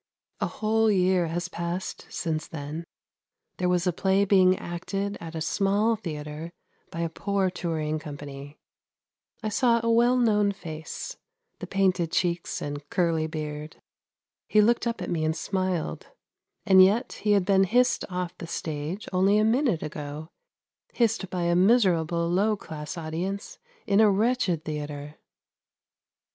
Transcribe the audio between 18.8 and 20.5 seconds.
off the stage only a minute ago;